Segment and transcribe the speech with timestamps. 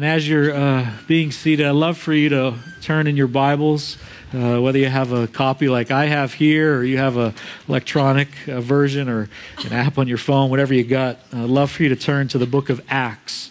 [0.00, 3.98] And as you're uh, being seated, I'd love for you to turn in your Bibles,
[4.32, 7.34] uh, whether you have a copy like I have here, or you have an
[7.68, 9.28] electronic uh, version, or
[9.58, 11.18] an app on your phone, whatever you got.
[11.34, 13.50] I'd love for you to turn to the book of Acts.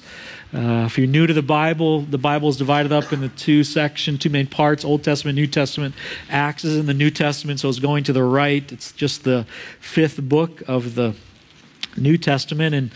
[0.52, 4.18] Uh, if you're new to the Bible, the Bible is divided up into two sections,
[4.18, 5.94] two main parts Old Testament, New Testament.
[6.32, 8.72] Acts is in the New Testament, so it's going to the right.
[8.72, 9.46] It's just the
[9.80, 11.14] fifth book of the
[11.98, 12.76] New Testament.
[12.76, 12.92] And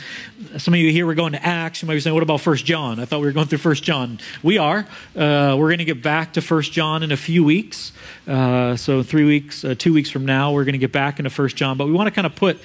[0.57, 1.81] some of you here, we're going to Acts.
[1.81, 2.99] You might be saying, what about First John?
[2.99, 4.19] I thought we were going through First John.
[4.41, 4.87] We are.
[5.15, 7.91] Uh, we're going to get back to First John in a few weeks.
[8.27, 11.29] Uh, so three weeks, uh, two weeks from now, we're going to get back into
[11.29, 11.77] First John.
[11.77, 12.59] But we want to kind of put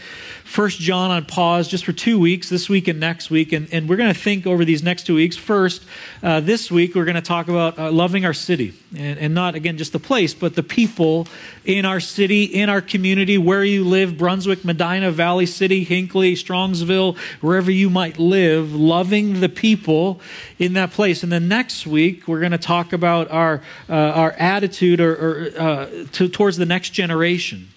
[0.49, 3.53] First John on pause just for two weeks, this week and next week.
[3.53, 5.37] And, and we're going to think over these next two weeks.
[5.37, 5.85] First,
[6.23, 8.73] uh, this week, we're going to talk about uh, loving our city.
[8.97, 11.29] And, and not, again, just the place, but the people
[11.67, 17.19] in our city, in our community, where you live Brunswick, Medina, Valley City, Hinckley, Strongsville,
[17.43, 20.19] wherever you might live, loving the people
[20.59, 21.23] in that place.
[21.23, 25.61] And then next week, we're going to talk about our, uh, our attitude or, or
[25.61, 27.69] uh, to, towards the next generation,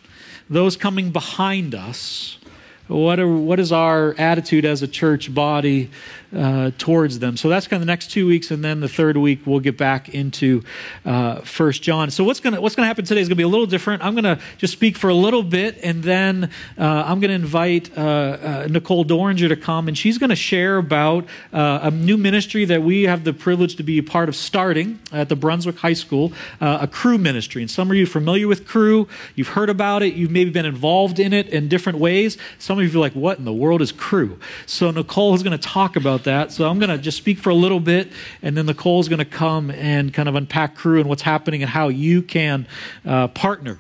[0.49, 2.37] those coming behind us
[2.91, 5.89] what, are, what is our attitude as a church body
[6.35, 7.37] uh, towards them?
[7.37, 9.77] So that's kind of the next two weeks, and then the third week we'll get
[9.77, 10.63] back into
[11.05, 12.11] uh, First John.
[12.11, 14.03] So what's going to what's to happen today is going to be a little different.
[14.03, 17.35] I'm going to just speak for a little bit, and then uh, I'm going to
[17.35, 21.91] invite uh, uh, Nicole Doringer to come, and she's going to share about uh, a
[21.91, 25.35] new ministry that we have the privilege to be a part of starting at the
[25.35, 27.61] Brunswick High School, a Cru ministry.
[27.61, 29.07] And some of you are familiar with Cru.
[29.35, 30.13] You've heard about it.
[30.13, 32.37] You've maybe been involved in it in different ways.
[32.59, 35.57] Some of you are like, what in the world is Cru?" So Nicole is going
[35.57, 36.51] to talk about that.
[36.51, 39.19] So I'm going to just speak for a little bit, and then Nicole is going
[39.19, 42.67] to come and kind of unpack Cru and what's happening and how you can
[43.05, 43.77] uh, partner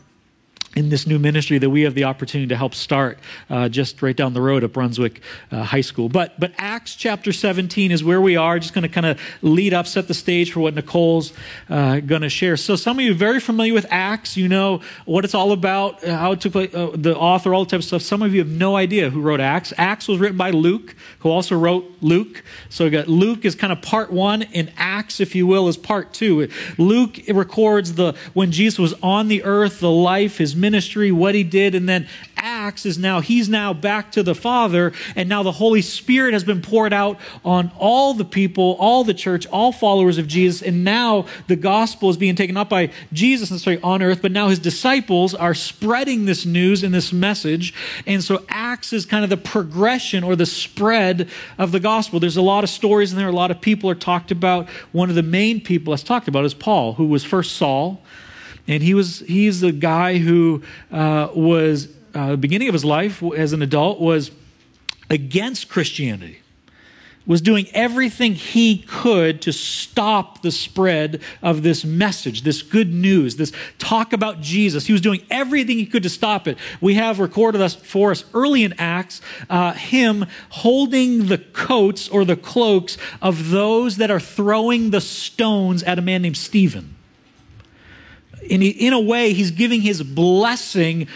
[0.75, 3.19] in this new ministry that we have the opportunity to help start
[3.49, 6.07] uh, just right down the road at Brunswick uh, High School.
[6.07, 8.57] But, but Acts chapter 17 is where we are.
[8.57, 11.33] Just going to kind of lead up, set the stage for what Nicole's
[11.69, 12.55] uh, going to share.
[12.55, 14.37] So some of you very familiar with Acts.
[14.37, 17.65] You know what it's all about, uh, how it took place, uh, the author, all
[17.65, 18.01] the type of stuff.
[18.01, 19.73] Some of you have no idea who wrote Acts.
[19.77, 22.43] Acts was written by Luke, who also wrote Luke.
[22.69, 25.75] So we got Luke is kind of part one, and Acts, if you will, is
[25.75, 26.49] part two.
[26.77, 31.43] Luke records the when Jesus was on the earth, the life, his ministry, what he
[31.43, 32.07] did, and then
[32.37, 36.43] Acts is now, he's now back to the Father, and now the Holy Spirit has
[36.43, 40.83] been poured out on all the people, all the church, all followers of Jesus, and
[40.83, 44.59] now the gospel is being taken up by Jesus necessarily on earth, but now his
[44.59, 47.73] disciples are spreading this news and this message,
[48.07, 52.19] and so Acts is kind of the progression or the spread of the gospel.
[52.19, 54.69] There's a lot of stories in there, a lot of people are talked about.
[54.91, 58.01] One of the main people that's talked about is Paul, who was first Saul,
[58.67, 63.53] and he was he's the guy who uh, was uh, beginning of his life as
[63.53, 64.31] an adult was
[65.09, 66.39] against Christianity,
[67.25, 73.35] was doing everything he could to stop the spread of this message, this good news,
[73.35, 74.87] this talk about Jesus.
[74.87, 76.57] He was doing everything he could to stop it.
[76.79, 82.25] We have recorded us for us early in Acts uh, him holding the coats or
[82.25, 86.95] the cloaks of those that are throwing the stones at a man named Stephen.
[88.43, 91.07] In, in a way, he's giving his blessing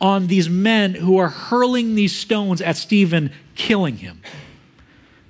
[0.00, 4.20] on these men who are hurling these stones at Stephen, killing him.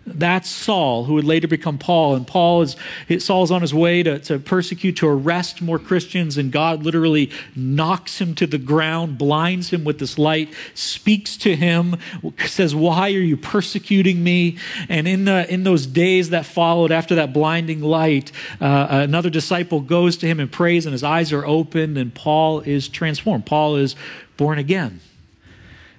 [0.06, 2.14] That's Saul, who would later become Paul.
[2.14, 2.76] And Paul is
[3.18, 8.20] Saul's on his way to, to persecute, to arrest more Christians, and God literally knocks
[8.20, 11.96] him to the ground, blinds him with this light, speaks to him,
[12.44, 14.58] says, Why are you persecuting me?
[14.90, 19.80] And in the in those days that followed after that blinding light, uh, another disciple
[19.80, 23.46] goes to him and prays, and his eyes are opened, and Paul is transformed.
[23.46, 23.96] Paul is
[24.36, 25.00] born again.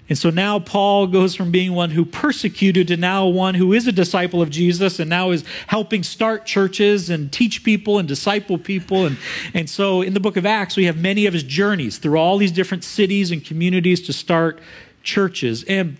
[0.07, 3.87] And so now Paul goes from being one who persecuted to now one who is
[3.87, 8.59] a disciple of Jesus and now is helping start churches and teach people and disciple
[8.59, 9.05] people.
[9.05, 9.17] And,
[9.55, 12.37] and so in the book of Acts, we have many of his journeys through all
[12.37, 14.59] these different cities and communities to start
[15.01, 15.63] churches.
[15.63, 15.97] And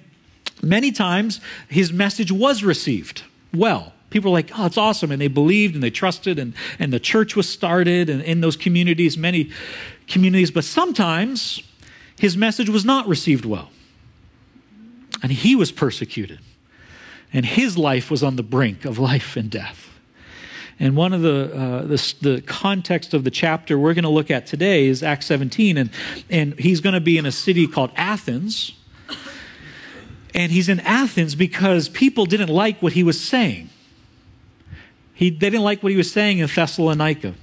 [0.61, 3.23] many times his message was received
[3.53, 3.91] well.
[4.11, 5.11] People were like, oh, it's awesome.
[5.11, 8.55] And they believed and they trusted, and, and the church was started and in those
[8.55, 9.49] communities, many
[10.07, 10.51] communities.
[10.51, 11.63] But sometimes
[12.19, 13.71] his message was not received well.
[15.21, 16.39] And he was persecuted.
[17.33, 19.89] And his life was on the brink of life and death.
[20.79, 24.29] And one of the, uh, the, the, context of the chapter we're going to look
[24.29, 25.77] at today is Acts 17.
[25.77, 25.89] And,
[26.29, 28.73] and he's going to be in a city called Athens.
[30.33, 33.69] And he's in Athens because people didn't like what he was saying.
[35.13, 37.35] He, they didn't like what he was saying in Thessalonica.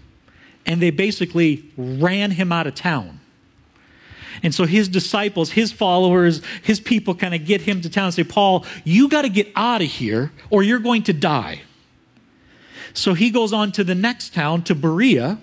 [0.67, 3.19] And they basically ran him out of town.
[4.43, 8.15] And so his disciples, his followers, his people kind of get him to town and
[8.15, 11.63] say, Paul, you got to get out of here or you're going to die.
[12.95, 15.39] So he goes on to the next town, to Berea,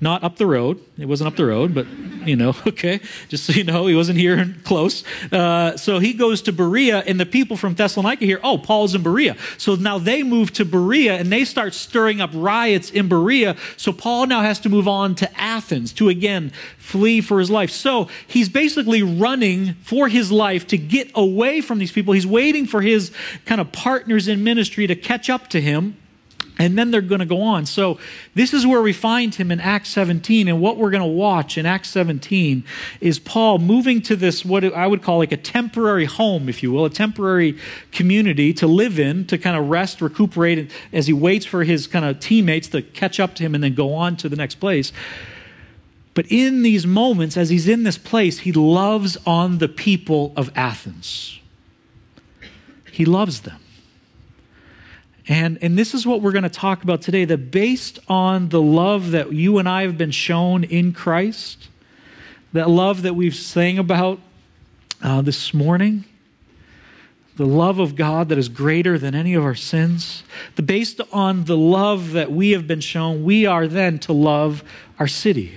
[0.00, 0.80] not up the road.
[0.98, 1.86] It wasn't up the road, but
[2.26, 5.04] you know, okay, just so you know, he wasn't here close.
[5.32, 9.02] Uh, so he goes to Berea, and the people from Thessalonica hear, oh, Paul's in
[9.02, 9.36] Berea.
[9.58, 13.56] So now they move to Berea, and they start stirring up riots in Berea.
[13.76, 17.70] So Paul now has to move on to Athens to again flee for his life.
[17.70, 22.14] So he's basically running for his life to get away from these people.
[22.14, 23.10] He's waiting for his
[23.44, 25.96] kind of partners in ministry to catch up to him
[26.58, 27.66] and then they're going to go on.
[27.66, 27.98] So,
[28.34, 30.48] this is where we find him in Acts 17.
[30.48, 32.64] And what we're going to watch in Acts 17
[33.00, 36.72] is Paul moving to this, what I would call like a temporary home, if you
[36.72, 37.58] will, a temporary
[37.92, 42.04] community to live in, to kind of rest, recuperate as he waits for his kind
[42.04, 44.92] of teammates to catch up to him and then go on to the next place.
[46.14, 50.50] But in these moments, as he's in this place, he loves on the people of
[50.56, 51.40] Athens.
[52.90, 53.60] He loves them.
[55.28, 58.62] And, and this is what we're going to talk about today that based on the
[58.62, 61.68] love that you and I have been shown in Christ,
[62.52, 64.20] that love that we've sang about
[65.02, 66.04] uh, this morning,
[67.36, 70.22] the love of God that is greater than any of our sins,
[70.54, 74.62] the, based on the love that we have been shown, we are then to love
[74.98, 75.52] our city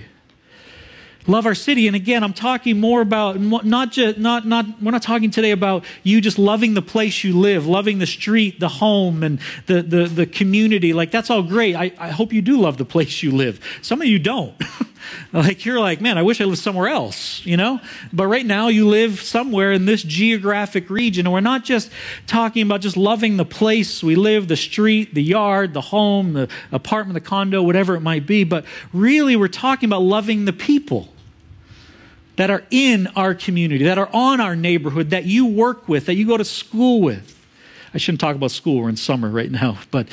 [1.26, 1.86] love our city.
[1.86, 5.84] And again i'm talking more about not just not not we're not talking today about
[6.02, 10.06] you just loving the place you live loving the street the home and the the,
[10.06, 10.92] the community.
[10.92, 11.74] Like that's all great.
[11.76, 13.60] I, I hope you do love the place you live.
[13.82, 14.54] Some of you don't.
[15.32, 17.80] Like you're like man i wish i lived somewhere else you know?
[18.12, 21.26] But right now you live somewhere in this geographic region.
[21.26, 21.90] And we're not just
[22.26, 26.48] talking about just loving the place we live the street the yard the home the
[26.72, 31.08] apartment the condo whatever it might be but really we're talking about loving the people
[32.40, 36.14] that are in our community, that are on our neighborhood, that you work with, that
[36.14, 37.38] you go to school with.
[37.92, 38.80] I shouldn't talk about school.
[38.80, 40.08] We're in summer right now, but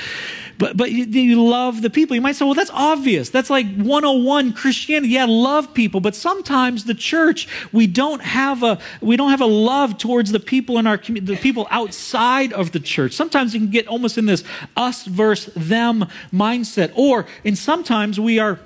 [0.57, 2.17] but but you, you, love the people.
[2.17, 3.29] You might say, well, that's obvious.
[3.29, 5.13] That's like 101 Christianity.
[5.13, 9.45] Yeah, love people, but sometimes the church we don't have a we don't have a
[9.45, 13.13] love towards the people in our community, the people outside of the church.
[13.13, 14.43] Sometimes you can get almost in this
[14.75, 18.59] us versus them mindset, or and sometimes we are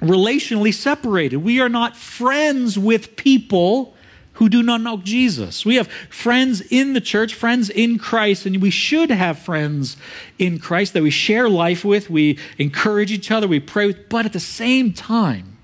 [0.00, 1.38] relationally separated.
[1.38, 3.94] We are not friends with people
[4.34, 5.64] who do not know Jesus.
[5.64, 9.96] We have friends in the church, friends in Christ, and we should have friends
[10.38, 14.26] in Christ that we share life with, we encourage each other, we pray with, but
[14.26, 15.56] at the same time,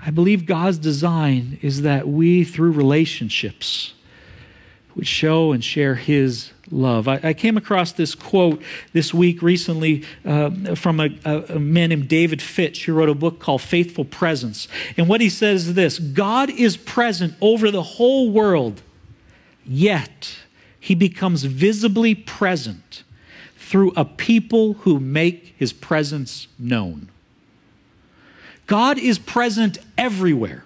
[0.00, 3.92] I believe God's design is that we, through relationships,
[4.94, 7.08] would show and share His love.
[7.08, 8.62] I, I, came across this quote
[8.92, 13.40] this week recently uh, from a, a, man named David Fitch, who wrote a book
[13.40, 14.68] called Faithful Presence.
[14.96, 18.82] And what he says is this God is present over the whole world,
[19.64, 20.38] yet
[20.78, 23.02] he becomes visibly present
[23.56, 27.10] through a people who make his presence known.
[28.66, 30.64] God is present everywhere,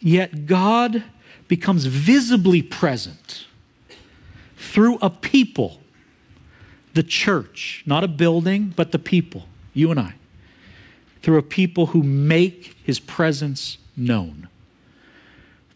[0.00, 1.02] yet God
[1.48, 3.46] becomes visibly present
[4.74, 5.78] through a people,
[6.94, 10.14] the church, not a building, but the people, you and I,
[11.22, 14.48] through a people who make his presence known.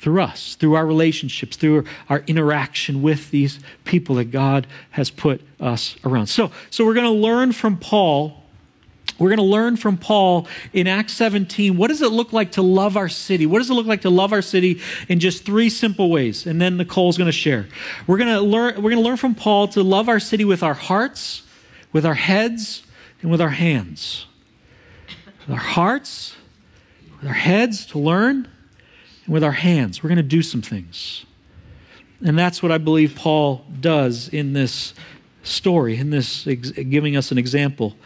[0.00, 5.42] Through us, through our relationships, through our interaction with these people that God has put
[5.60, 6.26] us around.
[6.26, 8.37] So, so we're going to learn from Paul
[9.18, 12.62] we're going to learn from Paul in Acts 17 what does it look like to
[12.62, 13.46] love our city?
[13.46, 16.46] What does it look like to love our city in just three simple ways?
[16.46, 17.66] And then Nicole's going to share.
[18.06, 20.62] We're going to learn we're going to learn from Paul to love our city with
[20.62, 21.42] our hearts,
[21.92, 22.82] with our heads,
[23.22, 24.26] and with our hands.
[25.40, 26.36] With our hearts,
[27.20, 28.48] with our heads to learn,
[29.24, 30.02] and with our hands.
[30.02, 31.24] We're going to do some things.
[32.24, 34.92] And that's what I believe Paul does in this
[35.42, 37.96] story in this ex- giving us an example.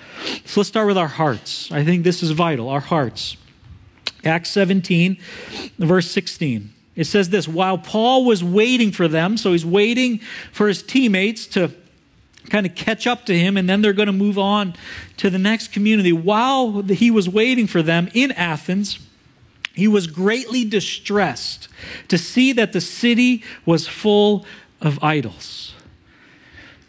[0.44, 1.70] So let's start with our hearts.
[1.72, 3.36] I think this is vital, our hearts.
[4.24, 5.18] Acts 17,
[5.78, 6.72] verse 16.
[6.94, 10.18] It says this while Paul was waiting for them, so he's waiting
[10.52, 11.72] for his teammates to
[12.50, 14.74] kind of catch up to him, and then they're going to move on
[15.16, 16.12] to the next community.
[16.12, 18.98] While he was waiting for them in Athens,
[19.74, 21.68] he was greatly distressed
[22.08, 24.44] to see that the city was full
[24.80, 25.74] of idols.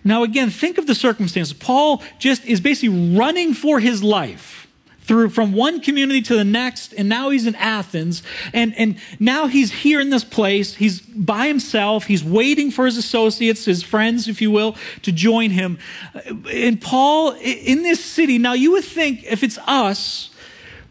[0.04, 1.54] Now, again, think of the circumstances.
[1.54, 4.68] Paul just is basically running for his life
[5.04, 9.48] through from one community to the next, and now he's in Athens, and, and now
[9.48, 10.76] he's here in this place.
[10.76, 12.06] He's by himself.
[12.06, 15.78] He's waiting for his associates, his friends, if you will, to join him.
[16.50, 20.30] And Paul, in this city, now you would think if it's us,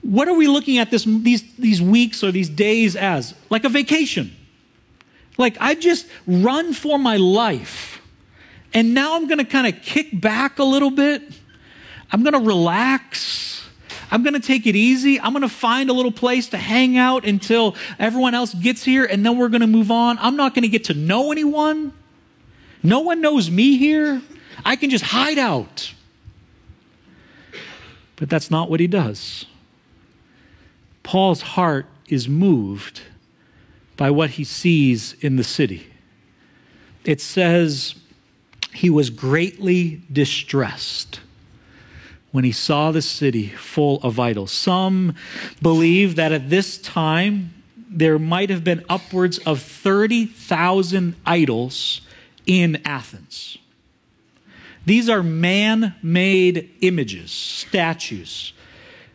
[0.02, 3.35] what are we looking at this, these, these weeks or these days as?
[3.49, 4.37] Like a vacation.
[5.38, 8.01] Like I've just run for my life
[8.75, 11.23] And now I'm going to kind of kick back a little bit.
[12.11, 13.69] I'm going to relax.
[14.11, 15.21] I'm going to take it easy.
[15.21, 19.05] I'm going to find a little place to hang out until everyone else gets here,
[19.05, 20.19] and then we're going to move on.
[20.19, 21.93] I'm not going to get to know anyone.
[22.83, 24.21] No one knows me here.
[24.64, 25.95] I can just hide out.
[28.17, 29.47] But that's not what he does.
[31.02, 33.00] Paul's heart is moved
[33.97, 35.87] by what he sees in the city.
[37.05, 37.95] It says
[38.73, 41.21] he was greatly distressed
[42.31, 44.50] when he saw the city full of idols.
[44.50, 45.14] Some
[45.61, 47.52] believe that at this time
[47.88, 52.00] there might have been upwards of 30,000 idols
[52.47, 53.59] in Athens.
[54.87, 58.52] These are man made images, statues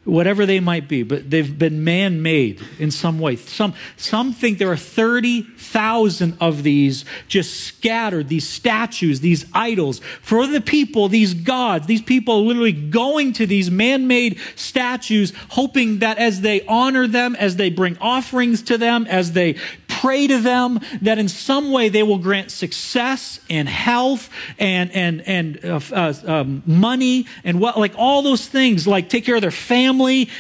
[0.08, 3.36] whatever they might be, but they've been man made in some way.
[3.36, 10.00] Some, some think there are 30,000 of these just scattered, these statues, these idols.
[10.22, 15.34] For the people, these gods, these people are literally going to these man made statues,
[15.50, 19.56] hoping that as they honor them, as they bring offerings to them, as they
[19.88, 25.22] pray to them that in some way they will grant success and health and and
[25.22, 29.42] and uh, uh, um, money and what like all those things like take care of
[29.42, 29.97] their family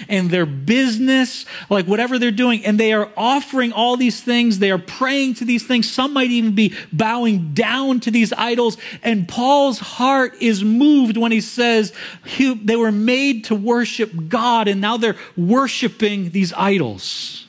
[0.08, 4.72] and their business like whatever they're doing and they are offering all these things they
[4.72, 9.28] are praying to these things some might even be bowing down to these idols and
[9.28, 11.94] Paul's heart is moved when he says
[12.26, 17.48] he, they were made to worship God and now they're worshiping these idols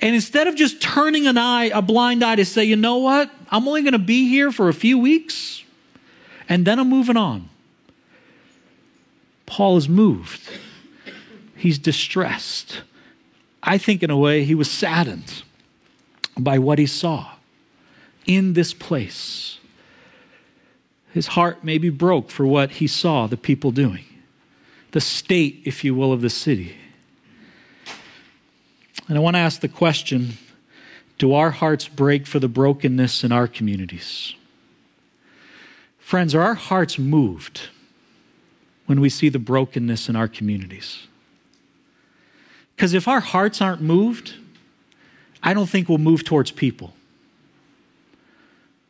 [0.00, 3.30] and instead of just turning an eye, a blind eye to say, you know what?
[3.50, 5.64] I'm only going to be here for a few weeks
[6.48, 7.48] and then I'm moving on.
[9.46, 10.48] Paul is moved.
[11.58, 12.82] He's distressed.
[13.62, 15.42] I think, in a way, he was saddened
[16.38, 17.32] by what he saw
[18.26, 19.58] in this place.
[21.12, 24.04] His heart maybe broke for what he saw the people doing,
[24.92, 26.76] the state, if you will, of the city.
[29.08, 30.38] And I want to ask the question
[31.18, 34.34] do our hearts break for the brokenness in our communities?
[35.98, 37.70] Friends, are our hearts moved
[38.86, 41.08] when we see the brokenness in our communities?
[42.78, 44.34] Because if our hearts aren't moved,
[45.42, 46.94] I don't think we'll move towards people.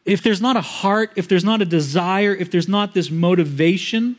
[0.04, 4.16] If there's not a heart, if there's not a desire, if there's not this motivation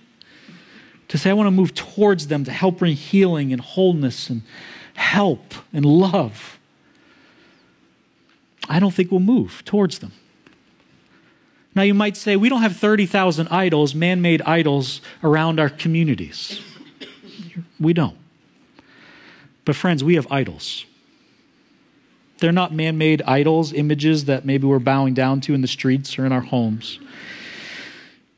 [1.08, 4.42] to say, I want to move towards them to help bring healing and wholeness and
[4.96, 6.58] help and love,
[8.68, 10.14] I don't think we'll move towards them.
[11.76, 16.60] Now, you might say, we don't have 30,000 idols, man made idols, around our communities.
[17.80, 18.18] We don't.
[19.70, 20.88] But, friends, we have idols.
[22.40, 26.18] They're not man made idols, images that maybe we're bowing down to in the streets
[26.18, 26.98] or in our homes.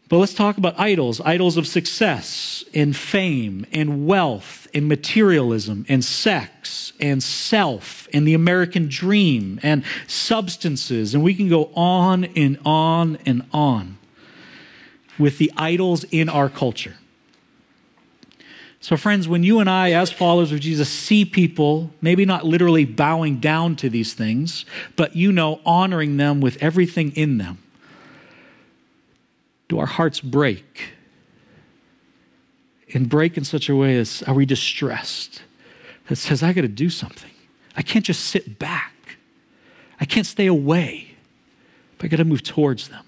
[0.10, 6.04] But let's talk about idols idols of success and fame and wealth and materialism and
[6.04, 11.16] sex and self and the American dream and substances.
[11.16, 14.00] And we can go on and on and on
[15.18, 16.96] with the idols in our culture.
[18.82, 22.84] So, friends, when you and I, as followers of Jesus, see people, maybe not literally
[22.84, 27.60] bowing down to these things, but you know, honoring them with everything in them
[29.72, 30.90] do our hearts break?
[32.94, 35.44] And break in such a way as are we distressed
[36.10, 37.32] that says, I got to do something.
[37.78, 39.18] I can't just sit back.
[39.98, 41.16] I can't stay away.
[41.98, 43.06] But I got to move towards them.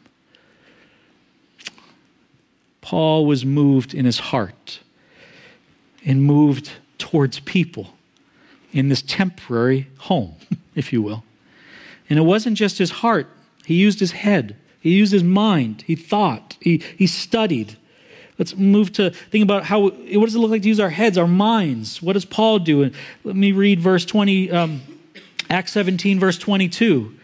[2.79, 4.79] Paul was moved in his heart
[6.05, 7.93] and moved towards people
[8.71, 10.35] in this temporary home,
[10.75, 11.23] if you will.
[12.09, 13.29] And it wasn't just his heart,
[13.65, 14.57] he used his head.
[14.83, 15.85] He used his mind.
[15.87, 16.57] He thought.
[16.59, 17.77] He, he studied.
[18.37, 21.17] Let's move to think about how, what does it look like to use our heads,
[21.17, 22.01] our minds?
[22.01, 22.83] What does Paul do?
[22.83, 22.93] And
[23.23, 24.81] let me read verse 20, um,
[25.49, 27.17] Acts 17, verse 22.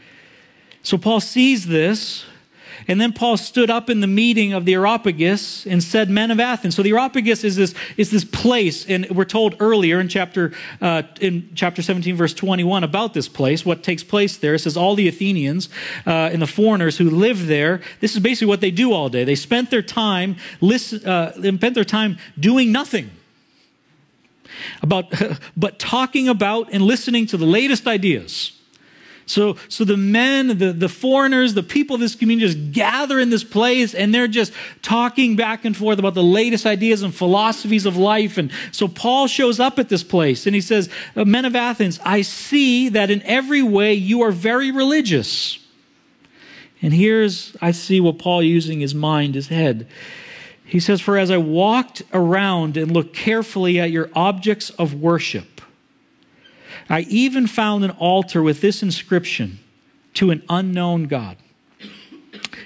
[0.84, 2.24] So Paul sees this
[2.88, 6.40] and then Paul stood up in the meeting of the Areopagus and said, Men of
[6.40, 6.76] Athens.
[6.76, 11.04] So the Areopagus is this, is this place, and we're told earlier in chapter, uh,
[11.20, 14.54] in chapter 17, verse 21, about this place, what takes place there.
[14.54, 15.70] It says, All the Athenians
[16.06, 19.24] uh, and the foreigners who live there, this is basically what they do all day.
[19.24, 23.12] They spent their time, listen, uh, spent their time doing nothing
[24.82, 25.14] about,
[25.58, 28.59] but talking about and listening to the latest ideas
[29.30, 33.30] so, so the men, the, the foreigners, the people of this community just gather in
[33.30, 37.86] this place and they're just talking back and forth about the latest ideas and philosophies
[37.86, 38.40] of life.
[38.40, 42.00] And so Paul shows up at this place and he says, uh, Men of Athens,
[42.04, 45.60] I see that in every way you are very religious.
[46.82, 49.88] And here's, I see what Paul using his mind, his head.
[50.66, 55.59] He says, For as I walked around and looked carefully at your objects of worship,
[56.90, 59.60] I even found an altar with this inscription
[60.16, 61.38] to an unknown God.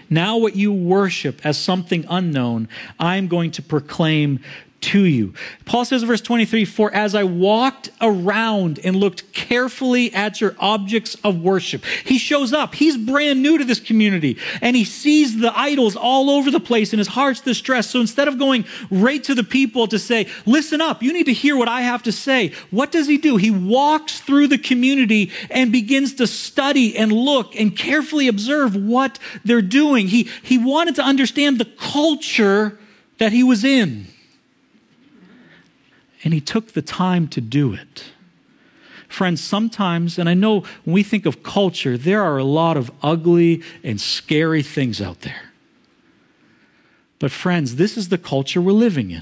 [0.10, 4.39] Now, what you worship as something unknown, I'm going to proclaim
[4.83, 5.33] to you.
[5.65, 10.55] Paul says in verse 23 For as I walked around and looked carefully at your
[10.59, 12.75] objects of worship, he shows up.
[12.75, 16.91] He's brand new to this community and he sees the idols all over the place
[16.91, 17.91] and his heart's distressed.
[17.91, 21.33] So instead of going right to the people to say, Listen up, you need to
[21.33, 23.37] hear what I have to say, what does he do?
[23.37, 29.17] He walks through the community and begins to study and look and carefully observe what
[29.45, 30.09] they're doing.
[30.09, 32.77] He, he wanted to understand the culture
[33.17, 34.07] that he was in
[36.24, 38.06] and he took the time to do it.
[39.08, 42.92] Friends, sometimes, and I know when we think of culture, there are a lot of
[43.03, 45.51] ugly and scary things out there.
[47.20, 49.22] But, friends, this is the culture we're living in.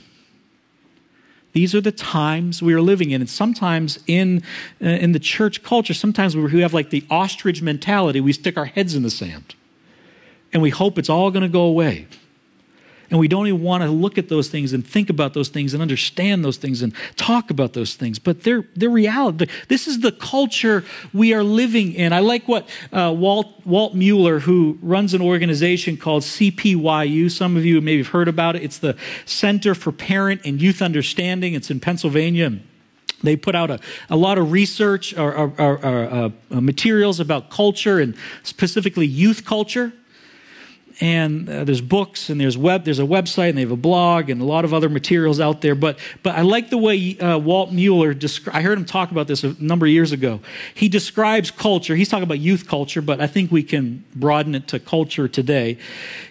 [1.53, 3.21] These are the times we are living in.
[3.21, 4.41] And sometimes in,
[4.81, 8.21] uh, in the church culture, sometimes we have like the ostrich mentality.
[8.21, 9.55] We stick our heads in the sand
[10.53, 12.07] and we hope it's all going to go away.
[13.11, 15.73] And we don't even want to look at those things and think about those things
[15.73, 18.19] and understand those things and talk about those things.
[18.19, 19.47] But they're, they're reality.
[19.67, 22.13] This is the culture we are living in.
[22.13, 27.65] I like what uh, Walt, Walt Mueller, who runs an organization called CPYU, some of
[27.65, 28.63] you maybe have heard about it.
[28.63, 31.53] It's the Center for Parent and Youth Understanding.
[31.53, 32.59] It's in Pennsylvania.
[33.23, 37.49] They put out a, a lot of research or, or, or, or uh, materials about
[37.49, 39.91] culture and specifically youth culture
[40.99, 44.29] and uh, there's books and there's web there's a website and they have a blog
[44.29, 47.37] and a lot of other materials out there but but i like the way uh,
[47.37, 50.39] walt mueller descri- i heard him talk about this a number of years ago
[50.73, 54.67] he describes culture he's talking about youth culture but i think we can broaden it
[54.67, 55.77] to culture today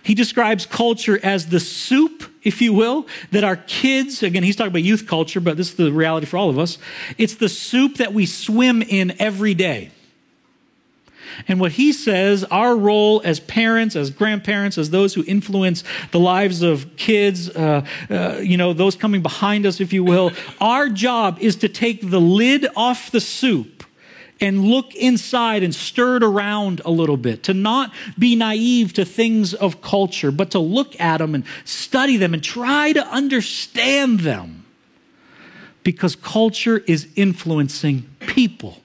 [0.02, 4.72] he describes culture as the soup if you will, that our kids, again, he's talking
[4.72, 6.78] about youth culture, but this is the reality for all of us.
[7.18, 9.90] It's the soup that we swim in every day.
[11.48, 16.20] And what he says, our role as parents, as grandparents, as those who influence the
[16.20, 20.88] lives of kids, uh, uh, you know, those coming behind us, if you will, our
[20.88, 23.80] job is to take the lid off the soup
[24.40, 29.04] and look inside and stir it around a little bit, to not be naive to
[29.04, 34.20] things of culture, but to look at them and study them and try to understand
[34.20, 34.64] them.
[35.82, 38.78] Because culture is influencing people.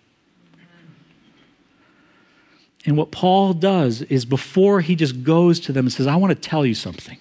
[2.86, 6.32] And what Paul does is before he just goes to them and says, I want
[6.32, 7.18] to tell you something,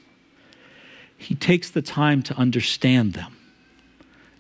[1.16, 3.37] he takes the time to understand them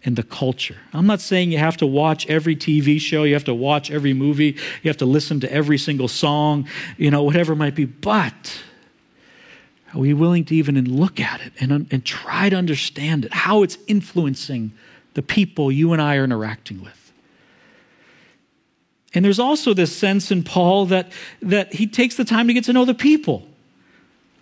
[0.04, 0.76] and the culture.
[0.92, 4.12] I'm not saying you have to watch every TV show, you have to watch every
[4.12, 7.86] movie, you have to listen to every single song, you know, whatever it might be,
[7.86, 8.62] but
[9.94, 13.62] are we willing to even look at it and, and try to understand it, how
[13.62, 14.72] it's influencing
[15.14, 17.03] the people you and I are interacting with?
[19.14, 22.64] And there's also this sense in Paul that, that he takes the time to get
[22.64, 23.46] to know the people.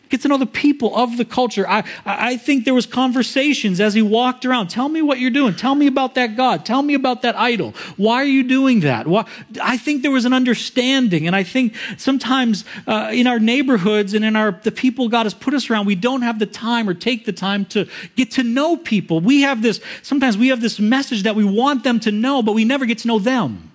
[0.08, 1.66] Get to know the people of the culture.
[1.66, 4.68] I, I think there was conversations as he walked around.
[4.68, 5.54] Tell me what you're doing.
[5.54, 6.66] Tell me about that God.
[6.66, 7.72] Tell me about that idol.
[7.96, 9.06] Why are you doing that?
[9.06, 9.24] Why?
[9.62, 11.26] I think there was an understanding.
[11.26, 15.32] And I think sometimes uh, in our neighborhoods and in our the people God has
[15.32, 18.42] put us around, we don't have the time or take the time to get to
[18.42, 19.20] know people.
[19.20, 22.52] We have this, sometimes we have this message that we want them to know, but
[22.52, 23.71] we never get to know them.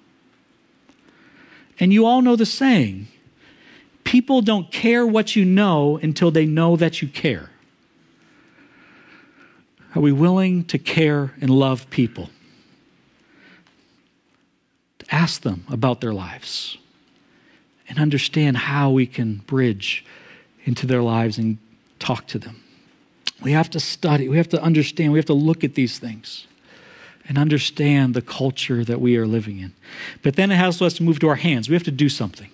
[1.79, 3.07] And you all know the saying
[4.03, 7.49] people don't care what you know until they know that you care.
[9.93, 12.29] Are we willing to care and love people?
[14.99, 16.77] To ask them about their lives
[17.89, 20.05] and understand how we can bridge
[20.65, 21.57] into their lives and
[21.99, 22.63] talk to them.
[23.41, 26.47] We have to study, we have to understand, we have to look at these things
[27.27, 29.73] and understand the culture that we are living in.
[30.23, 31.69] But then it has us to move to our hands.
[31.69, 32.49] We have to do something.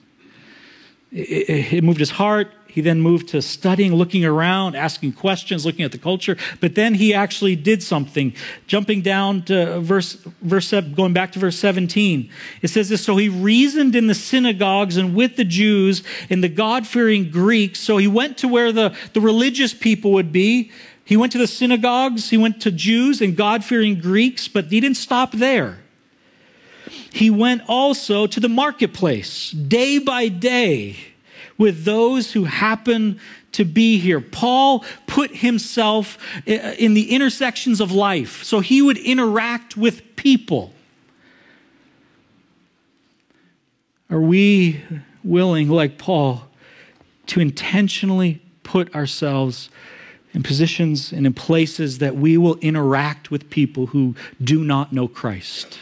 [1.12, 2.52] It, it, it moved his heart.
[2.68, 6.38] He then moved to studying, looking around, asking questions, looking at the culture.
[6.60, 8.34] But then he actually did something.
[8.66, 12.32] Jumping down to verse, verse, going back to verse 17,
[12.64, 16.50] it says this, so he reasoned in the synagogues and with the Jews and the
[16.50, 17.80] God-fearing Greeks.
[17.80, 20.72] So he went to where the, the religious people would be
[21.06, 24.80] he went to the synagogues, he went to Jews and God fearing Greeks, but he
[24.80, 25.80] didn't stop there.
[27.12, 30.98] He went also to the marketplace day by day
[31.58, 33.20] with those who happen
[33.52, 34.20] to be here.
[34.20, 40.74] Paul put himself eh, in the intersections of life, so he would interact with people.
[44.10, 44.82] Are we
[45.24, 46.48] willing, like Paul,
[47.28, 49.70] to intentionally put ourselves
[50.34, 55.08] in positions and in places that we will interact with people who do not know
[55.08, 55.80] Christ.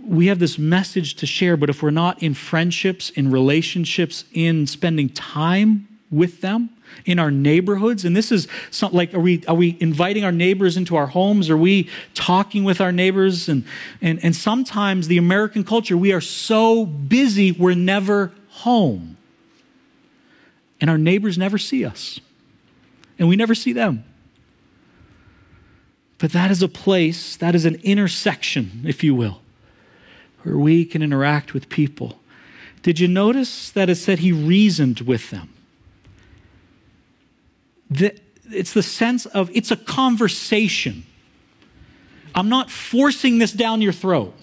[0.00, 4.66] We have this message to share, but if we're not in friendships, in relationships, in
[4.66, 6.70] spending time with them,
[7.04, 10.76] in our neighborhoods and this is some, like are we are we inviting our neighbors
[10.76, 11.50] into our homes?
[11.50, 13.48] Are we talking with our neighbors?
[13.48, 13.64] And
[14.00, 19.16] and and sometimes the american culture we are so busy we're never home
[20.80, 22.20] and our neighbors never see us
[23.18, 24.04] and we never see them
[26.18, 29.40] but that is a place that is an intersection if you will
[30.42, 32.20] where we can interact with people
[32.82, 35.50] did you notice that it said he reasoned with them
[37.90, 38.16] the,
[38.50, 41.04] it's the sense of it's a conversation.
[42.34, 44.34] I'm not forcing this down your throat,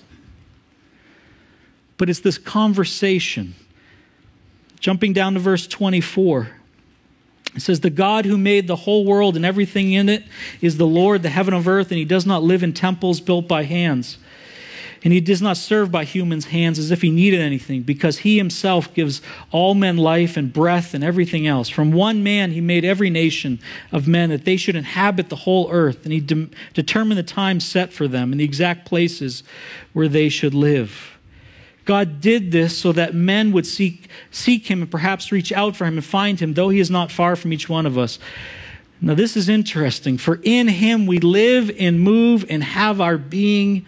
[1.98, 3.56] but it's this conversation.
[4.84, 6.50] Jumping down to verse 24.
[7.56, 10.26] It says, The God who made the whole world and everything in it
[10.60, 13.48] is the Lord, the heaven of earth, and he does not live in temples built
[13.48, 14.17] by hands.
[15.02, 18.38] And he does not serve by humans' hands as if he needed anything, because he
[18.38, 21.69] himself gives all men life and breath and everything else.
[21.69, 23.60] From one man he made every nation
[23.93, 27.62] of men that they should inhabit the whole earth, and he de- determined the time
[27.62, 29.43] set for them and the exact places
[29.93, 31.12] where they should live.
[31.86, 35.86] God did this so that men would seek, seek him and perhaps reach out for
[35.86, 38.19] him and find him, though he is not far from each one of us.
[39.02, 40.17] Now, this is interesting.
[40.17, 43.86] For in him we live and move and have our being,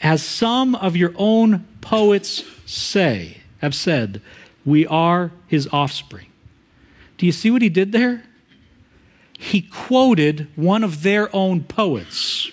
[0.00, 4.20] as some of your own poets say, have said,
[4.64, 6.26] we are his offspring.
[7.16, 8.24] Do you see what he did there?
[9.38, 12.50] He quoted one of their own poets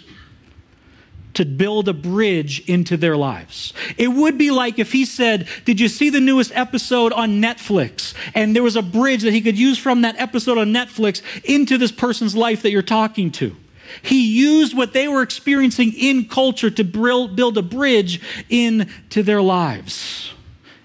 [1.33, 3.73] to build a bridge into their lives.
[3.97, 8.13] It would be like if he said, Did you see the newest episode on Netflix?
[8.35, 11.77] And there was a bridge that he could use from that episode on Netflix into
[11.77, 13.55] this person's life that you're talking to.
[14.01, 20.33] He used what they were experiencing in culture to build a bridge into their lives.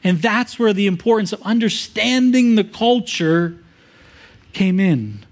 [0.04, 3.58] And that's where the importance of understanding the culture
[4.52, 5.24] came in.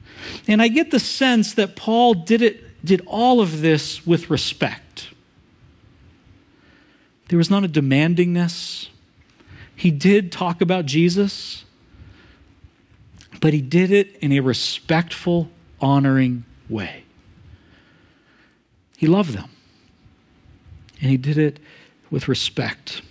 [0.49, 5.09] And I get the sense that Paul did it did all of this with respect.
[7.29, 8.89] There was not a demandingness.
[9.75, 11.65] He did talk about Jesus,
[13.41, 17.05] but he did it in a respectful, honoring way.
[18.97, 19.51] He loved them,
[21.01, 21.59] and he did it
[22.11, 23.03] with respect.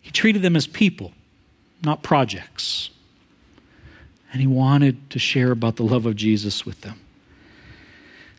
[0.00, 1.12] He treated them as people,
[1.82, 2.90] not projects
[4.34, 6.98] and he wanted to share about the love of Jesus with them.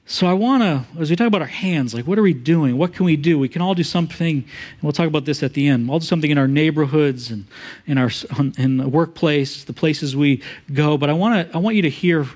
[0.05, 2.77] So I want to, as we talk about our hands, like what are we doing?
[2.77, 3.39] What can we do?
[3.39, 5.87] We can all do something, and we'll talk about this at the end.
[5.87, 7.45] We'll do something in our neighborhoods and
[7.87, 8.11] in our
[8.57, 10.97] in the workplace, the places we go.
[10.97, 12.27] But I want to, I want you to hear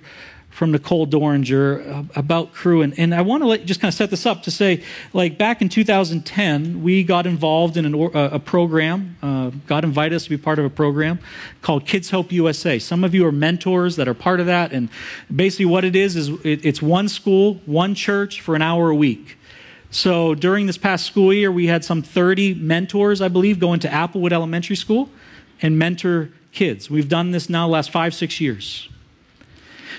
[0.49, 2.81] from Nicole Doringer uh, about Cru.
[2.81, 4.83] And, and I want to just kind of set this up to say,
[5.13, 9.17] like back in 2010, we got involved in an, uh, a program.
[9.21, 11.19] Uh, God invited us to be part of a program
[11.61, 12.79] called Kids Hope USA.
[12.79, 14.73] Some of you are mentors that are part of that.
[14.73, 14.89] And
[15.33, 18.95] basically, what it is, is it, it's one school, one church for an hour a
[18.95, 19.37] week.
[19.91, 23.87] So during this past school year, we had some 30 mentors, I believe, go into
[23.87, 25.09] Applewood Elementary School
[25.61, 26.89] and mentor kids.
[26.89, 28.89] We've done this now last five, six years.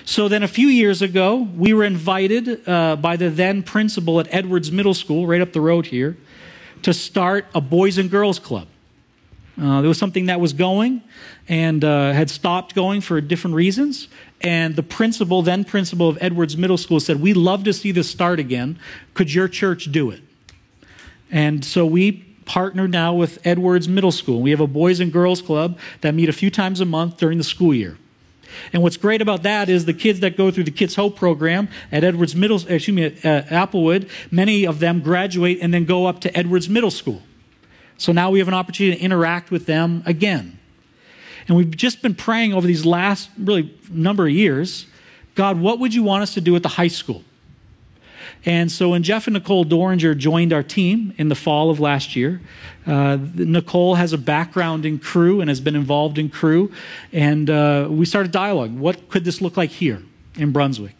[0.05, 4.27] So then a few years ago, we were invited uh, by the then principal at
[4.31, 6.17] Edwards Middle School, right up the road here,
[6.81, 8.67] to start a Boys and Girls Club.
[9.61, 11.03] Uh, there was something that was going
[11.47, 14.07] and uh, had stopped going for different reasons.
[14.39, 18.09] And the principal, then principal of Edwards Middle School, said, We'd love to see this
[18.09, 18.79] start again.
[19.13, 20.21] Could your church do it?
[21.29, 22.11] And so we
[22.45, 24.41] partner now with Edwards Middle School.
[24.41, 27.37] We have a Boys and Girls Club that meet a few times a month during
[27.37, 27.97] the school year.
[28.73, 31.69] And what's great about that is the kids that go through the Kids Hope program
[31.91, 36.05] at Edwards Middle, excuse me, at uh, Applewood, many of them graduate and then go
[36.05, 37.21] up to Edwards Middle School.
[37.97, 40.57] So now we have an opportunity to interact with them again.
[41.47, 44.87] And we've just been praying over these last really number of years,
[45.35, 47.23] God, what would you want us to do at the high school?
[48.45, 52.15] And so when Jeff and Nicole Doringer joined our team in the fall of last
[52.15, 52.41] year,
[52.87, 56.71] uh, Nicole has a background in Cru and has been involved in Cru.
[57.13, 58.75] And uh, we started dialogue.
[58.75, 60.01] What could this look like here
[60.35, 60.95] in Brunswick?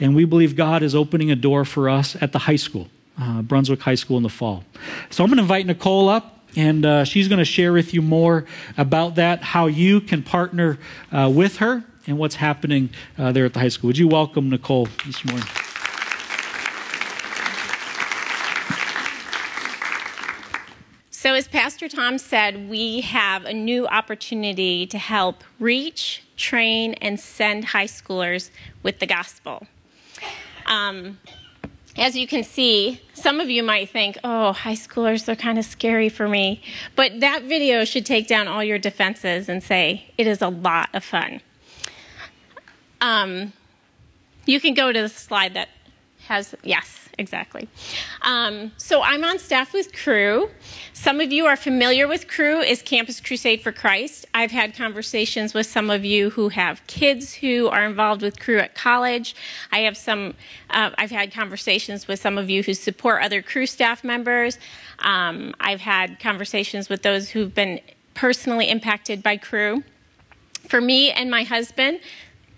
[0.00, 2.88] And we believe God is opening a door for us at the high school,
[3.20, 4.64] uh, Brunswick High School in the fall.
[5.10, 6.36] So I'm going to invite Nicole up.
[6.56, 8.46] And uh, she's going to share with you more
[8.78, 10.78] about that, how you can partner
[11.12, 13.88] uh, with her, and what's happening uh, there at the high school.
[13.88, 15.46] Would you welcome Nicole this morning?
[21.20, 27.18] So, as Pastor Tom said, we have a new opportunity to help reach, train, and
[27.18, 28.52] send high schoolers
[28.84, 29.66] with the gospel.
[30.66, 31.18] Um,
[31.96, 35.64] as you can see, some of you might think, oh, high schoolers, they're kind of
[35.64, 36.62] scary for me.
[36.94, 40.88] But that video should take down all your defenses and say, it is a lot
[40.94, 41.40] of fun.
[43.00, 43.54] Um,
[44.46, 45.68] you can go to the slide that
[46.28, 47.68] has, yes exactly.
[48.22, 50.48] Um, so I'm on staff with Cru.
[50.92, 54.26] Some of you are familiar with Cru is Campus Crusade for Christ.
[54.32, 58.58] I've had conversations with some of you who have kids who are involved with Cru
[58.58, 59.34] at college.
[59.72, 60.34] I have some.
[60.70, 64.58] Uh, I've had conversations with some of you who support other Cru staff members.
[65.00, 67.80] Um, I've had conversations with those who've been
[68.14, 69.82] personally impacted by Cru.
[70.68, 72.00] For me and my husband,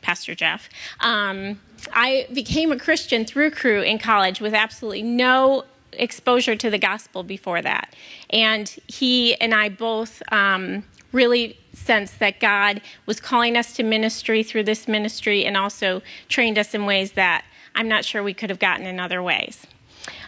[0.02, 0.68] Pastor Jeff.
[1.00, 1.60] Um,
[1.92, 7.22] I became a Christian through Cru in college with absolutely no exposure to the gospel
[7.22, 7.94] before that.
[8.30, 14.42] And he and I both um, really sensed that God was calling us to ministry
[14.42, 18.50] through this ministry and also trained us in ways that I'm not sure we could
[18.50, 19.66] have gotten in other ways.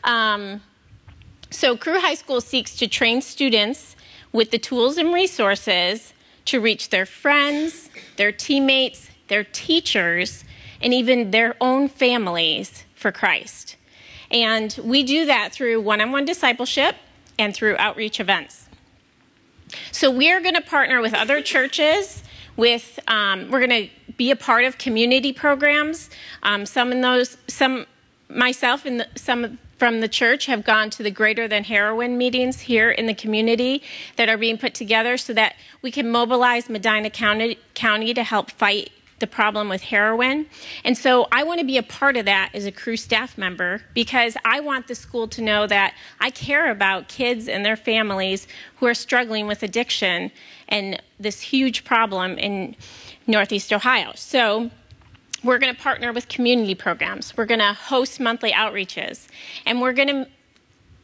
[0.04, 0.62] Um,
[1.50, 3.94] so, Cru High School seeks to train students
[4.32, 6.14] with the tools and resources
[6.46, 10.44] to reach their friends, their teammates, their teachers,
[10.82, 13.76] and even their own families for Christ.
[14.30, 16.96] And we do that through one on one discipleship
[17.38, 18.68] and through outreach events.
[19.90, 22.22] So we are going to partner with other churches.
[22.58, 26.10] With um, we're going to be a part of community programs.
[26.42, 27.86] Um, some in those, some
[28.28, 32.60] myself and the, some from the church have gone to the greater than heroin meetings
[32.60, 33.82] here in the community
[34.16, 38.50] that are being put together so that we can mobilize Medina County, County to help
[38.50, 38.92] fight
[39.22, 40.44] the problem with heroin.
[40.84, 43.80] And so I want to be a part of that as a Cru staff member
[43.94, 48.46] because I want the school to know that I care about kids and their families
[48.76, 50.30] who are struggling with addiction
[50.68, 52.76] and this huge problem in
[53.26, 54.12] Northeast Ohio.
[54.16, 54.70] So
[55.44, 57.36] we're going to partner with community programs.
[57.36, 59.28] We're going to host monthly outreaches.
[59.64, 60.28] And we're going to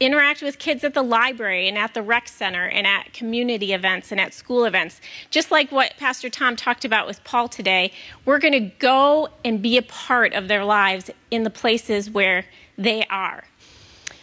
[0.01, 4.13] interact with kids at the library and at the rec center and at community events
[4.13, 5.01] and at school events.
[5.31, 7.93] Just like what Pastor Tom talked about with Paul today,
[8.25, 12.45] we're going to go and be a part of their lives in the places where
[12.77, 13.45] they are.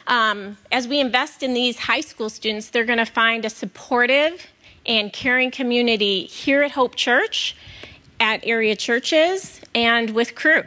[0.08, 4.48] Um, as we invest in these high school students, they're going to find a supportive
[4.86, 7.56] and caring community here at Hope Church,
[8.20, 10.64] at area churches, and with Cru.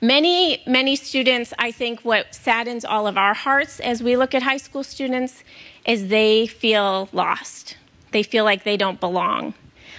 [0.00, 4.44] Many, many students, I think what saddens all of our hearts as we look at
[4.44, 5.42] high school students
[5.84, 7.76] is they feel lost.
[8.12, 9.54] They feel like they don't belong.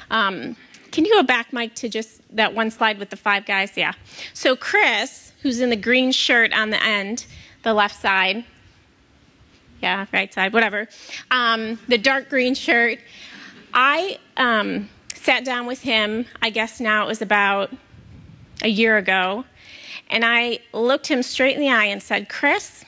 [0.09, 0.55] Um,
[0.91, 3.75] can you go back, Mike, to just that one slide with the five guys?
[3.75, 3.91] Yeah.
[4.33, 7.25] So, Chris, who's in the green shirt on the end,
[7.63, 8.45] the left side,
[9.81, 10.87] yeah, right side, whatever,
[11.29, 12.99] um, the dark green shirt,
[13.73, 17.71] I um, sat down with him, I guess now it was about
[18.61, 19.45] a year ago,
[20.09, 22.83] and I looked him straight in the eye and said, Chris,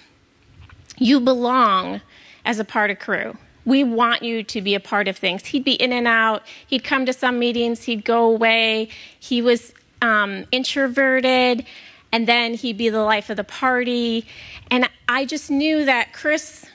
[0.97, 2.01] you belong
[2.43, 3.37] as a part of Cru.
[3.63, 5.47] We want you to be a part of things.
[5.47, 6.43] He'd be in and out.
[6.65, 7.83] He'd come to some meetings.
[7.83, 8.89] He'd go away.
[9.19, 11.65] He was um, introverted,
[12.11, 14.25] and then he'd be the life of the party.
[14.71, 16.65] And I just knew that Chris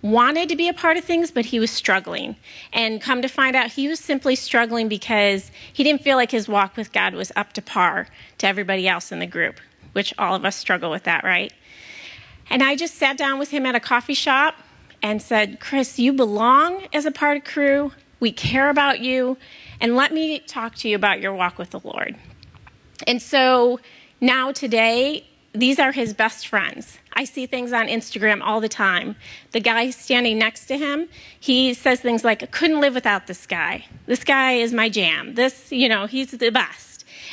[0.00, 2.36] wanted to be a part of things, but he was struggling.
[2.72, 6.48] And come to find out, he was simply struggling because he didn't feel like his
[6.48, 8.06] walk with God was up to par
[8.38, 9.60] to everybody else in the group
[9.92, 11.52] which all of us struggle with that, right?
[12.48, 14.56] And I just sat down with him at a coffee shop
[15.02, 17.92] and said, Chris, you belong as a part of Cru.
[18.18, 19.38] We care about you.
[19.80, 22.16] And let me talk to you about your walk with the Lord.
[23.06, 23.80] And so
[24.20, 26.98] now, today, these are his best friends.
[27.14, 29.16] I see things on Instagram all the time.
[29.52, 33.46] The guy standing next to him, he says things like, I couldn't live without this
[33.46, 33.86] guy.
[34.06, 35.34] This guy is my jam.
[35.34, 36.89] This, you know, he's the best.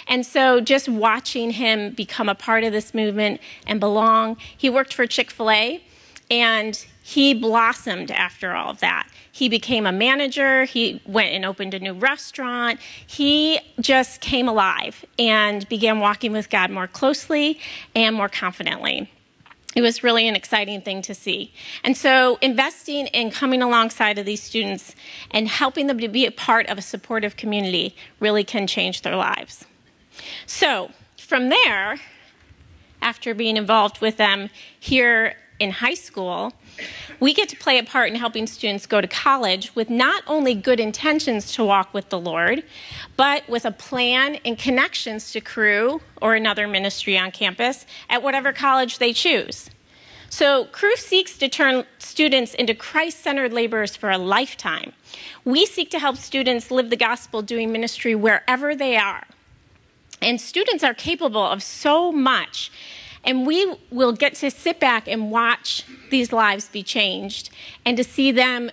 [0.07, 4.93] And so just watching him become a part of this movement and belong, he worked
[4.93, 5.83] for Chick fil A
[6.29, 9.07] and he blossomed after all of that.
[9.31, 10.65] He became a manager.
[10.65, 12.79] He went and opened a new restaurant.
[13.05, 17.59] He just came alive and began walking with God more closely
[17.95, 19.09] and more confidently.
[19.75, 21.53] It was really an exciting thing to see.
[21.83, 24.95] And so, investing in coming alongside of these students
[25.29, 29.15] and helping them to be a part of a supportive community really can change their
[29.15, 29.65] lives.
[30.45, 31.99] So, from there,
[33.01, 34.49] after being involved with them
[34.80, 36.53] here in high school,
[37.19, 40.53] we get to play a part in helping students go to college with not only
[40.53, 42.63] good intentions to walk with the Lord,
[43.15, 48.53] but with a plan and connections to Cru or another ministry on campus at whatever
[48.53, 49.69] college they choose.
[50.30, 54.91] So, Cru seeks to turn students into Christ centered laborers for a lifetime.
[55.45, 59.23] We seek to help students live the gospel doing ministry wherever they are.
[60.21, 62.71] And students are capable of so much.
[63.23, 67.49] And we will get to sit back and watch these lives be changed
[67.86, 68.71] and to see them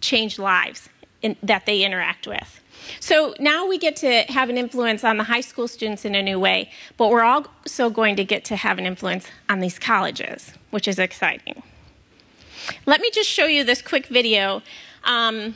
[0.00, 0.88] change lives
[1.22, 2.60] in, that they interact with.
[3.00, 6.22] So now we get to have an influence on the high school students in a
[6.22, 10.52] new way, but we're also going to get to have an influence on these colleges,
[10.70, 11.62] which is exciting.
[12.84, 14.62] Let me just show you this quick video.
[15.04, 15.54] Um,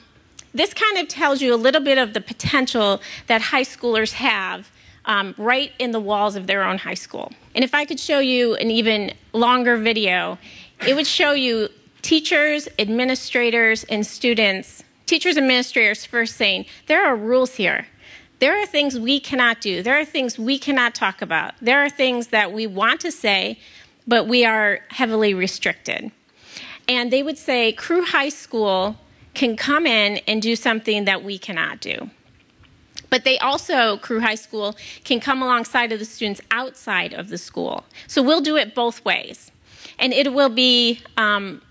[0.54, 4.70] this kind of tells you a little bit of the potential that high schoolers have
[5.08, 7.32] um, right in the walls of their own high school.
[7.54, 10.38] And if I could show you an even longer video,
[10.86, 11.70] it would show you
[12.02, 17.86] teachers, administrators, and students teachers administrators first saying, there are rules here.
[18.40, 19.82] There are things we cannot do.
[19.82, 21.54] There are things we cannot talk about.
[21.60, 23.58] There are things that we want to say,
[24.06, 26.12] but we are heavily restricted.
[26.86, 28.96] And they would say, Cru High School
[29.34, 32.10] can come in and do something that we cannot do.
[33.10, 37.38] But they also, Cru High School, can come alongside of the students outside of the
[37.38, 37.84] school.
[38.06, 39.50] So we'll do it both ways.
[39.98, 41.62] And it will be um,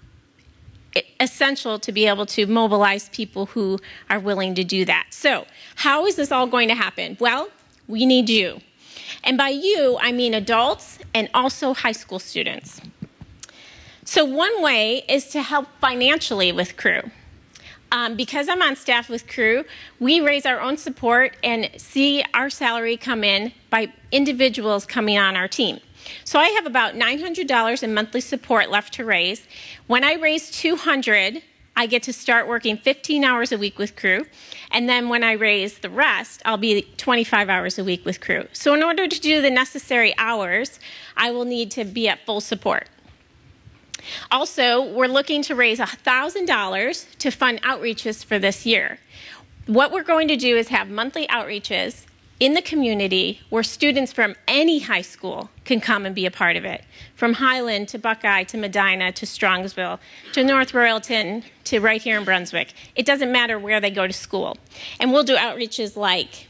[1.19, 5.07] essential to be able to mobilize people who are willing to do that.
[5.11, 5.45] So,
[5.75, 7.17] how is this all going to happen?
[7.19, 7.49] Well,
[7.87, 8.61] we need you.
[9.23, 12.81] And by you, I mean adults and also high school students.
[14.03, 17.01] So, one way is to help financially with Cru.
[17.91, 19.63] Um, because I'm on staff with Cru,
[19.99, 25.35] we raise our own support and see our salary come in by individuals coming on
[25.37, 25.79] our team.
[26.23, 29.47] So I have about $900 in monthly support left to raise.
[29.87, 31.41] When I raise 200,
[31.75, 34.25] I get to start working 15 hours a week with Cru,
[34.71, 38.47] And then when I raise the rest, I'll be 25 hours a week with Cru.
[38.51, 40.79] So in order to do the necessary hours,
[41.15, 42.89] I will need to be at full support.
[44.31, 48.99] Also, we're looking to raise $1,000 to fund outreaches for this year.
[49.65, 52.05] What we're going to do is have monthly outreaches
[52.39, 56.55] in the community where students from any high school can come and be a part
[56.55, 56.83] of it.
[57.15, 59.99] From Highland to Buckeye to Medina to Strongsville
[60.33, 62.73] to North Royalton to right here in Brunswick.
[62.95, 64.57] It doesn't matter where they go to school.
[64.99, 66.47] And we'll do outreaches like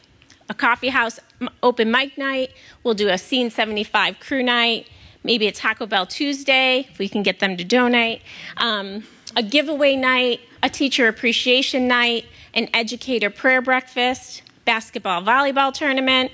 [0.49, 1.19] a coffee house
[1.61, 2.51] open mic night,
[2.83, 4.87] we'll do a Scene 75 Cru night,
[5.27, 8.21] maybe a Taco Bell Tuesday if we can get them to donate,
[8.55, 9.03] um,
[9.35, 16.31] a giveaway night, a teacher appreciation night, an educator prayer breakfast, basketball volleyball tournament,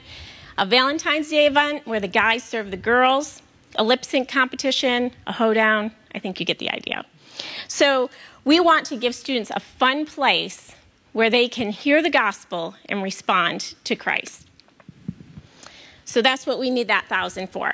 [0.60, 3.42] a Valentine's Day event where the guys serve the girls,
[3.76, 5.92] a lip sync competition, a hoedown.
[6.14, 7.04] I think you get the idea.
[7.68, 8.12] So,
[8.46, 10.76] we want to give students a fun place
[11.14, 14.48] where they can hear the gospel and respond to Christ.
[16.06, 17.74] So, that's what we need that thousand for.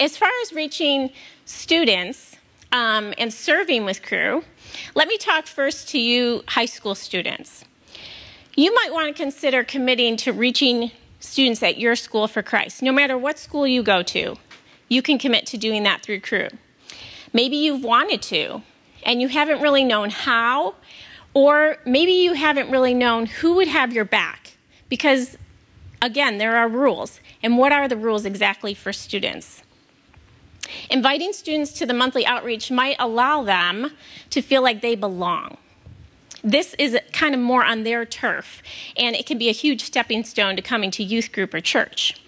[0.00, 1.10] As far as reaching
[1.44, 2.36] students
[2.72, 4.42] um, and serving with Cru,
[4.96, 7.64] let me talk first to you, high school students.
[8.56, 12.82] You might want to consider committing to reaching students at your school for Christ.
[12.82, 14.36] No matter what school you go to,
[14.88, 16.48] you can commit to doing that through Cru.
[17.32, 18.62] Maybe you've wanted to,
[19.04, 20.74] and you haven't really known how,
[21.34, 24.56] or maybe you haven't really known who would have your back.
[24.88, 25.38] Because,
[26.02, 27.20] again, there are rules.
[27.42, 29.62] And what are the rules exactly for students?
[30.90, 33.92] Inviting students to the monthly outreach might allow them
[34.30, 35.56] to feel like they belong.
[36.42, 38.62] This is kind of more on their turf,
[38.96, 42.20] and it can be a huge stepping stone to coming to youth group or church.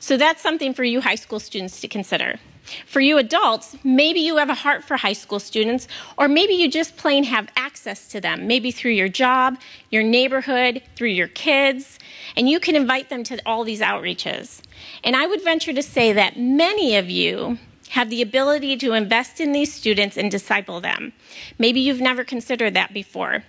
[0.00, 2.40] So that's something for you high school students to consider.
[2.86, 6.70] For you adults, maybe you have a heart for high school students, or maybe you
[6.70, 9.58] just plain have access to them, maybe through your job,
[9.90, 11.98] your neighborhood, through your kids,
[12.36, 14.60] and you can invite them to all these outreaches.
[15.04, 17.58] And I would venture to say that many of you
[17.90, 21.12] have the ability to invest in these students and disciple them.
[21.58, 23.44] Maybe you've never considered that before.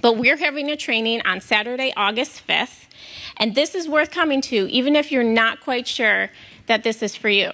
[0.00, 2.86] But we're having a training on Saturday, August 5th,
[3.36, 6.30] and this is worth coming to, even if you're not quite sure
[6.66, 7.52] that this is for you.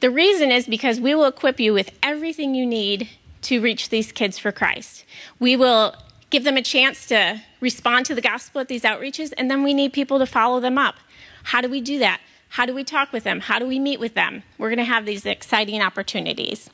[0.00, 3.08] The reason is because we will equip you with everything you need
[3.42, 5.04] to reach these kids for Christ.
[5.40, 5.94] We will
[6.30, 9.74] give them a chance to respond to the gospel at these outreaches, and then we
[9.74, 10.96] need people to follow them up.
[11.44, 12.20] How do we do that?
[12.50, 13.40] How do we talk with them?
[13.40, 14.42] How do we meet with them?
[14.56, 16.70] We're going to have these exciting opportunities.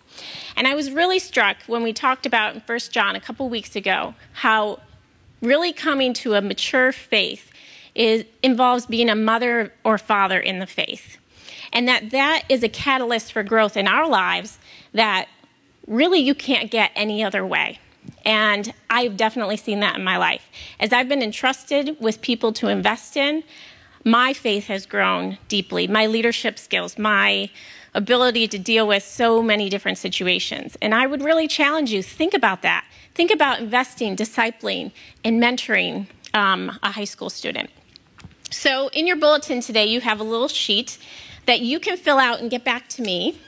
[0.57, 3.75] And I was really struck when we talked about in 1 John a couple weeks
[3.75, 4.81] ago how
[5.41, 7.51] really coming to a mature faith
[7.95, 11.19] is, involves being a mother or father in the faith.
[11.75, 14.59] And that that is a catalyst for growth in our lives
[14.93, 15.29] that
[15.87, 17.81] really you can't get any other way.
[18.25, 20.49] And I've definitely seen that in my life.
[20.79, 23.43] As I've been entrusted with people to invest in,
[24.05, 27.51] my faith has grown deeply, my leadership skills, my
[27.95, 30.77] ability to deal with so many different situations.
[30.83, 32.85] And I would really challenge you think about that.
[33.15, 37.71] Think about investing, discipling, and mentoring um, a high school student.
[38.51, 40.99] So, in your bulletin today, you have a little sheet
[41.47, 43.39] that you can fill out and get back to me.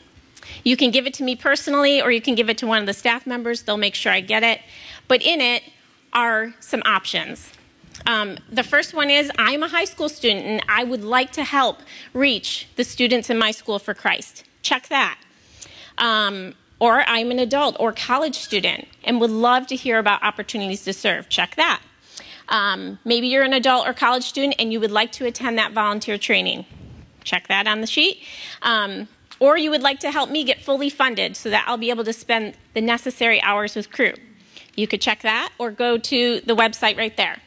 [0.64, 2.86] You can give it to me personally, or you can give it to one of
[2.86, 3.62] the staff members.
[3.62, 4.60] They'll make sure I get it.
[5.08, 5.62] But in it
[6.12, 7.52] are some options.
[8.06, 11.44] Um, the first one is I'm a high school student and I would like to
[11.44, 11.80] help
[12.12, 14.44] reach the students in my school for Christ.
[14.62, 15.18] Check that.
[15.98, 20.84] Um, or I'm an adult or college student and would love to hear about opportunities
[20.84, 21.28] to serve.
[21.28, 21.80] Check that.
[22.48, 25.72] Um, maybe you're an adult or college student and you would like to attend that
[25.72, 26.66] volunteer training.
[27.26, 28.22] Check that on the sheet.
[28.62, 29.08] Um,
[29.38, 32.04] or you would like to help me get fully funded so that I'll be able
[32.04, 34.14] to spend the necessary hours with Cru.
[34.74, 37.42] You could check that or go to the website right there.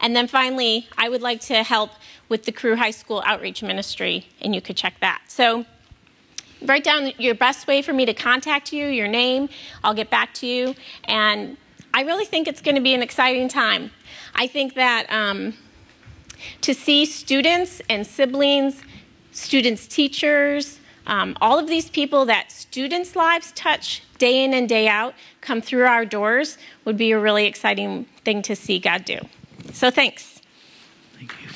[0.00, 1.90] And then finally, I would like to help
[2.28, 5.22] with the Cru High School Outreach Ministry, and you could check that.
[5.28, 5.64] So
[6.62, 9.48] write down your best way for me to contact you, your name.
[9.82, 10.74] I'll get back to you.
[11.04, 11.56] And
[11.94, 13.90] I really think it's going to be an exciting time.
[14.34, 15.54] I think that um,
[16.60, 18.82] to see students and siblings,
[19.36, 24.88] students' teachers, um, all of these people that students' lives touch day in and day
[24.88, 29.18] out come through our doors would be a really exciting thing to see God do.
[29.72, 30.40] So thanks.
[31.18, 31.48] Thank you.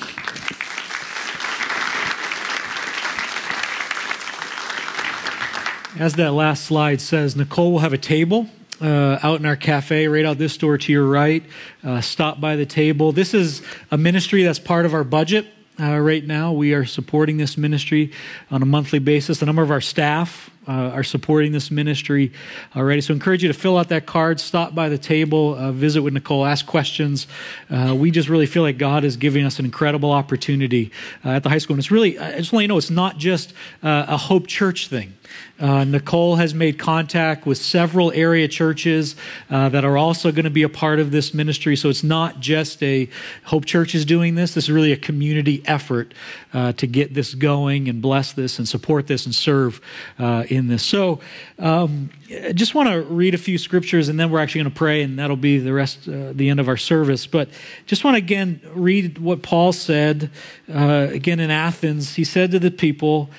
[6.01, 8.47] As that last slide says, Nicole will have a table
[8.79, 11.43] uh, out in our cafe, right out this door to your right.
[11.83, 13.11] Uh, stop by the table.
[13.11, 15.47] This is a ministry that's part of our budget.
[15.79, 18.11] Uh, right now, we are supporting this ministry
[18.51, 19.41] on a monthly basis.
[19.41, 22.31] A number of our staff uh, are supporting this ministry
[22.75, 23.01] already.
[23.01, 26.01] So, I encourage you to fill out that card, stop by the table, uh, visit
[26.01, 27.25] with Nicole, ask questions.
[27.69, 30.91] Uh, we just really feel like God is giving us an incredible opportunity
[31.25, 31.75] uh, at the high school.
[31.75, 34.47] And it's really, I just want you to know, it's not just uh, a Hope
[34.47, 35.13] Church thing.
[35.59, 39.15] Uh, Nicole has made contact with several area churches
[39.49, 41.75] uh, that are also going to be a part of this ministry.
[41.75, 43.07] So it's not just a
[43.45, 44.55] Hope Church is doing this.
[44.55, 46.13] This is really a community effort
[46.53, 49.81] uh, to get this going and bless this and support this and serve
[50.17, 50.83] uh, in this.
[50.83, 51.19] So
[51.59, 54.77] um, I just want to read a few scriptures and then we're actually going to
[54.77, 57.27] pray and that'll be the rest, uh, the end of our service.
[57.27, 57.49] But
[57.85, 60.31] just want to again read what Paul said
[60.73, 62.15] uh, again in Athens.
[62.15, 63.29] He said to the people,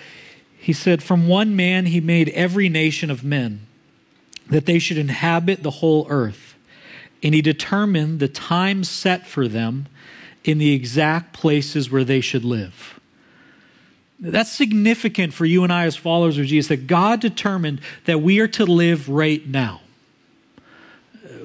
[0.62, 3.66] he said, From one man he made every nation of men,
[4.48, 6.54] that they should inhabit the whole earth.
[7.20, 9.86] And he determined the time set for them
[10.44, 13.00] in the exact places where they should live.
[14.20, 18.38] That's significant for you and I as followers of Jesus, that God determined that we
[18.38, 19.80] are to live right now.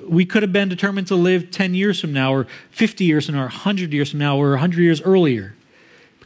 [0.08, 3.34] We could have been determined to live 10 years from now, or 50 years from
[3.34, 5.57] now, or 100 years from now, or 100 years earlier.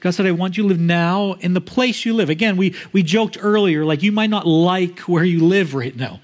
[0.01, 2.29] God said, I want you to live now in the place you live.
[2.29, 6.19] Again, we, we joked earlier, like you might not like where you live right now.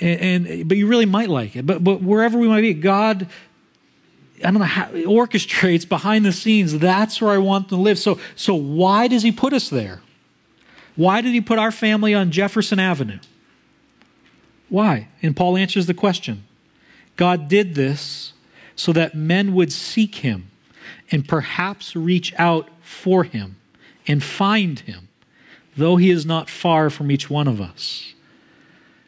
[0.00, 1.66] And, and but you really might like it.
[1.66, 3.28] But but wherever we might be, God,
[4.38, 6.78] I don't know how orchestrates behind the scenes.
[6.78, 7.98] That's where I want them to live.
[7.98, 10.00] So so why does he put us there?
[10.96, 13.18] Why did he put our family on Jefferson Avenue?
[14.68, 15.08] Why?
[15.20, 16.44] And Paul answers the question.
[17.16, 18.32] God did this
[18.76, 20.50] so that men would seek him
[21.10, 23.56] and perhaps reach out for him
[24.06, 25.08] and find him,
[25.76, 28.14] though he is not far from each one of us.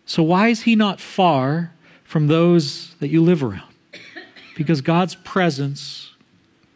[0.06, 1.72] So, why is he not far
[2.04, 3.72] from those that you live around?
[4.56, 6.14] Because God's presence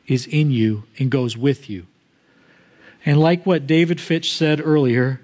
[0.06, 1.86] is in you and goes with you.
[3.04, 5.20] And like what David Fitch said earlier,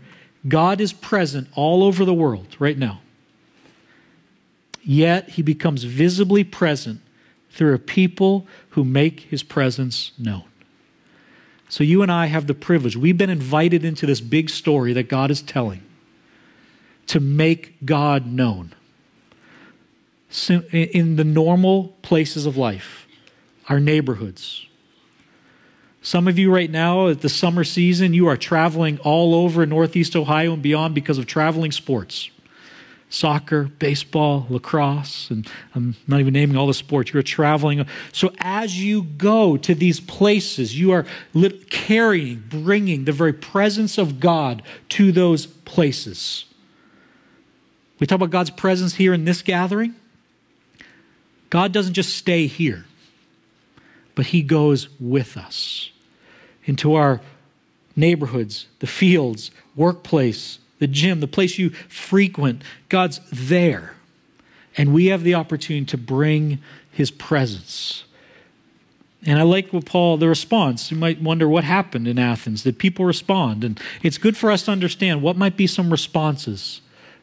[0.46, 3.00] God is present all over the world right now.
[4.82, 7.00] Yet he becomes visibly present
[7.52, 10.44] through a people who make his presence known.
[11.68, 12.96] So you and I have the privilege.
[12.96, 15.82] We've been invited into this big story that God is telling
[17.06, 18.74] to make God known
[20.50, 23.06] in the normal places of life,
[23.68, 24.66] our neighborhoods.
[26.00, 30.16] Some of you right now at the summer season, you are traveling all over Northeast
[30.16, 32.30] Ohio and beyond because of traveling sports
[33.12, 37.12] soccer, baseball, lacrosse, and I'm not even naming all the sports.
[37.12, 37.86] You're traveling.
[38.10, 41.04] So as you go to these places, you are
[41.68, 46.46] carrying, bringing the very presence of God to those places.
[48.00, 49.94] We talk about God's presence here in this gathering.
[51.50, 52.86] God doesn't just stay here,
[54.14, 55.90] but He goes with us
[56.64, 57.20] into our
[57.94, 62.60] neighborhoods, the fields, workplace, the gym, the place you frequent.
[62.88, 63.94] God's there.
[64.76, 66.58] And we have the opportunity to bring
[66.90, 68.02] his presence.
[69.24, 70.90] And I like what Paul, the response.
[70.90, 72.64] You might wonder what happened in Athens.
[72.64, 73.62] Did people respond?
[73.62, 76.80] And it's good for us to understand what might be some responses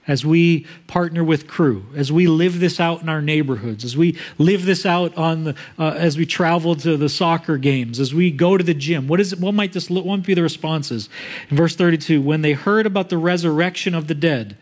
[0.10, 4.18] as we partner with Cru, as we live this out in our neighborhoods, as we
[4.39, 8.32] live this out on the, uh, as we travel to the soccer games, as we
[8.32, 9.07] go to the gym.
[9.07, 11.10] What is it, what might this what might be the responses?
[11.51, 14.57] In verse 32, when they heard about the resurrection of the dead,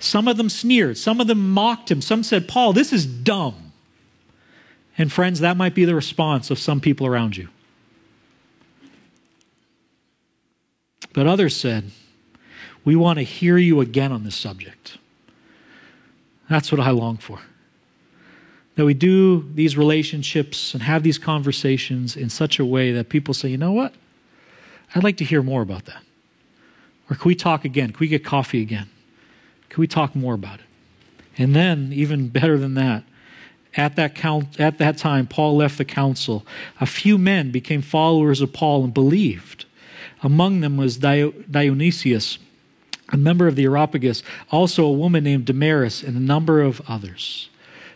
[0.00, 3.72] some of them sneered, some of them mocked him, some said, Paul, this is dumb.
[4.98, 7.48] And friends, that might be the response of some people around you.
[11.12, 11.92] But others said,
[12.88, 14.96] We want to hear you again on this subject.
[16.48, 17.40] That's what I long for.
[18.76, 23.34] That we do these relationships and have these conversations in such a way that people
[23.34, 23.92] say, You know what?
[24.94, 26.02] I'd like to hear more about that.
[27.10, 27.90] Or can we talk again?
[27.90, 28.88] Can we get coffee again?
[29.68, 30.66] Can we talk more about it?
[31.36, 33.04] And then, even better than that,
[33.76, 36.46] at that, count, at that time, Paul left the council.
[36.80, 39.66] A few men became followers of Paul and believed.
[40.22, 42.38] Among them was Dionysius,
[43.10, 47.48] a member of the Areopagus, also a woman named Damaris, and a number of others.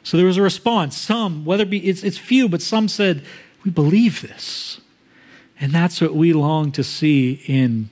[0.02, 0.96] So there was a response.
[0.96, 3.22] Some, whether it be, it's, it's few, but some said,
[3.64, 4.80] We believe this.
[5.60, 7.90] And that's what we long to see in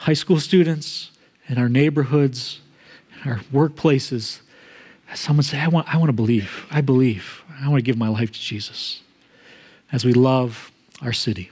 [0.00, 1.10] high school students,
[1.48, 2.60] in our neighborhoods,
[3.14, 4.40] in our workplaces
[5.14, 6.66] someone say, I want, I want to believe.
[6.70, 7.42] I believe.
[7.60, 9.02] I want to give my life to Jesus
[9.92, 11.50] as we love our city.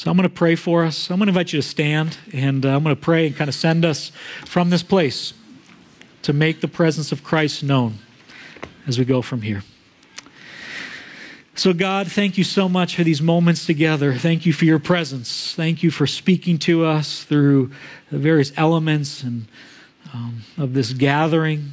[0.00, 1.10] So I'm going to pray for us.
[1.10, 3.48] I'm going to invite you to stand, and uh, I'm going to pray and kind
[3.50, 4.10] of send us
[4.46, 5.34] from this place
[6.22, 7.98] to make the presence of Christ known
[8.86, 9.62] as we go from here.
[11.54, 14.14] So, God, thank you so much for these moments together.
[14.14, 15.54] Thank you for your presence.
[15.54, 17.70] Thank you for speaking to us through
[18.10, 19.48] the various elements and
[20.14, 21.72] um, of this gathering.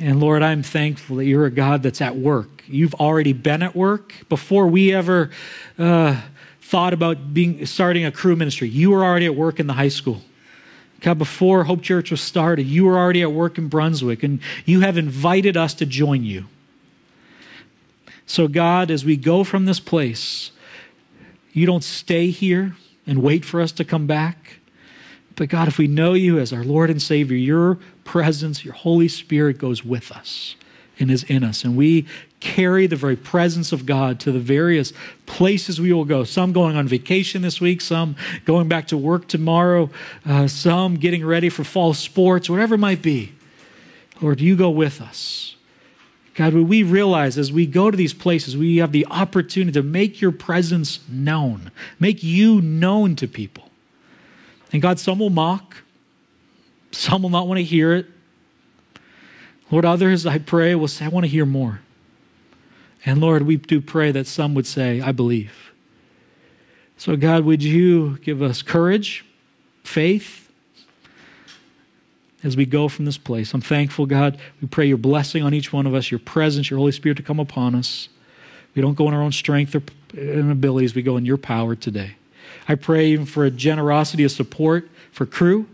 [0.00, 2.64] And Lord, I'm thankful that you're a God that's at work.
[2.66, 5.28] You've already been at work before we ever
[5.78, 6.22] uh,
[6.70, 8.68] thought about being starting a Cru ministry.
[8.68, 10.22] You were already at work in the high school.
[11.00, 14.80] God, before Hope Church was started, you were already at work in Brunswick, and you
[14.80, 16.44] have invited us to join you.
[18.24, 20.52] So, God, as we go from this place,
[21.52, 24.60] you don't stay here and wait for us to come back.
[25.34, 29.08] But God, if we know you as our Lord and Savior, your presence, your Holy
[29.08, 30.54] Spirit goes with us
[31.00, 31.64] and is in us.
[31.64, 32.06] And we
[32.40, 34.92] carry the very presence of God to the various
[35.26, 36.24] places we will go.
[36.24, 39.90] Some going on vacation this week, some going back to work tomorrow,
[40.26, 43.32] uh, some getting ready for fall sports, whatever it might be.
[44.20, 45.56] Lord, you go with us.
[46.34, 50.20] God, we realize as we go to these places, we have the opportunity to make
[50.20, 53.68] your presence known, make you known to people.
[54.72, 55.76] And God, some will mock,
[56.92, 58.06] some will not want to hear it.
[59.70, 61.80] Lord, others, I pray, will say, I want to hear more.
[63.04, 65.72] And Lord, we do pray that some would say, I believe.
[66.96, 69.24] So, God, would you give us courage,
[69.84, 70.50] faith,
[72.42, 73.54] as we go from this place?
[73.54, 74.38] I'm thankful, God.
[74.60, 77.22] We pray your blessing on each one of us, your presence, your Holy Spirit to
[77.22, 78.10] come upon us.
[78.74, 79.82] We don't go in our own strength or
[80.14, 82.16] abilities, we go in your power today.
[82.68, 85.66] I pray even for a generosity of support for Cru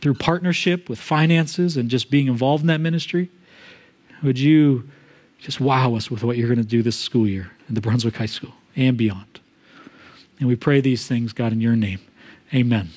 [0.00, 3.30] through partnership with finances and just being involved in that ministry.
[4.22, 4.88] Would you
[5.38, 8.16] just wow us with what you're going to do this school year in the Brunswick
[8.16, 9.40] High School and beyond?
[10.38, 12.00] And we pray these things, God, in your name.
[12.54, 12.90] Amen.